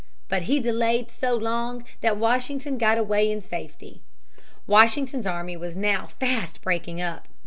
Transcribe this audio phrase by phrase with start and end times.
[0.29, 4.01] But he delayed so long that Washington got away in safety.
[4.65, 7.27] Washington's army was now fast breaking up.